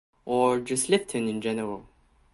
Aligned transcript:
Or 0.25 0.59
just 0.59 0.89
lifting 0.89 1.27
in 1.29 1.41
general. 1.41 1.85